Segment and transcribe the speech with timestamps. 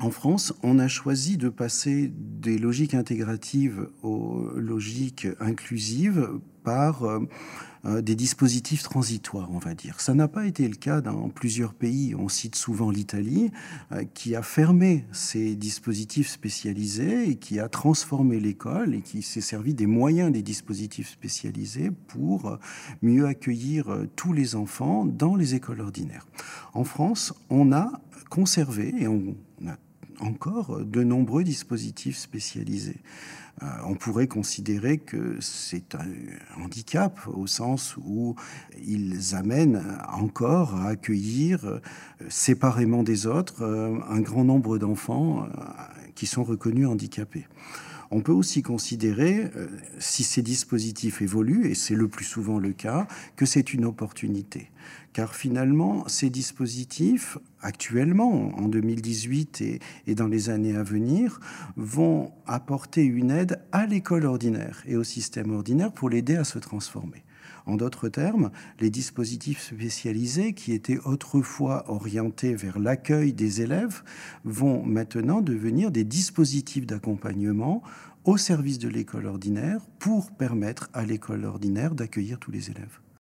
[0.00, 6.30] En France, on a choisi de passer des logiques intégratives aux logiques inclusives
[6.64, 7.20] par euh,
[7.84, 10.00] euh, des dispositifs transitoires, on va dire.
[10.00, 12.14] Ça n'a pas été le cas dans plusieurs pays.
[12.16, 13.52] On cite souvent l'Italie,
[13.92, 19.40] euh, qui a fermé ses dispositifs spécialisés et qui a transformé l'école et qui s'est
[19.40, 22.58] servi des moyens des dispositifs spécialisés pour
[23.00, 23.86] mieux accueillir
[24.16, 26.26] tous les enfants dans les écoles ordinaires.
[26.72, 27.92] En France, on a
[28.30, 29.36] conservé et on
[30.20, 33.00] encore de nombreux dispositifs spécialisés.
[33.62, 38.34] Euh, on pourrait considérer que c'est un handicap au sens où
[38.84, 41.80] ils amènent encore à accueillir euh,
[42.28, 45.46] séparément des autres euh, un grand nombre d'enfants
[46.14, 47.46] qui sont reconnus handicapés.
[48.16, 49.50] On peut aussi considérer,
[49.98, 54.70] si ces dispositifs évoluent, et c'est le plus souvent le cas, que c'est une opportunité
[55.14, 59.78] car finalement, ces dispositifs, actuellement, en 2018 et,
[60.08, 61.40] et, dans les années à venir,
[61.76, 66.58] vont apporter une aide à l'école ordinaire et au système ordinaire pour l'aider à se
[66.58, 67.22] transformer.
[67.66, 68.50] En d'autres termes,
[68.80, 74.02] les dispositifs spécialisés qui étaient autrefois orientés vers l'accueil des élèves
[74.44, 77.82] vont maintenant devenir des dispositifs d'accompagnement
[78.24, 83.00] au service de l'école ordinaire pour permettre à l'école ordinaire d'accueillir tous les élèves.